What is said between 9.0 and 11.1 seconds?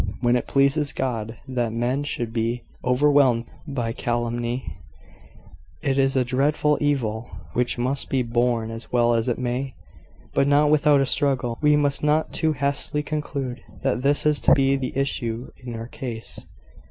as it may; but not without a